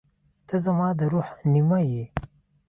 [0.47, 2.03] •ته زما د روح نیمه یې.